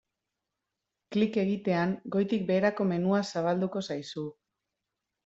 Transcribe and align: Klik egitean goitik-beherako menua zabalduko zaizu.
Klik 1.15 1.35
egitean 1.41 1.93
goitik-beherako 2.15 2.87
menua 2.93 3.21
zabalduko 3.35 3.85
zaizu. 3.89 4.25